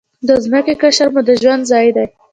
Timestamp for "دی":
1.95-2.05